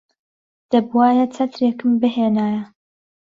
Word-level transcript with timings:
دەبوایە 0.71 1.25
چەترێکم 1.35 1.91
بهێنایە. 2.01 2.61